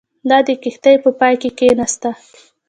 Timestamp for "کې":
1.41-1.49